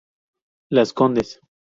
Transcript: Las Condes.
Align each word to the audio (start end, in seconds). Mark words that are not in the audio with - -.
Las 0.71 0.93
Condes. 0.93 1.39